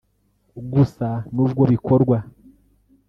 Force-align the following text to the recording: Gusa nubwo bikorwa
Gusa 0.71 1.07
nubwo 1.33 1.63
bikorwa 1.71 2.17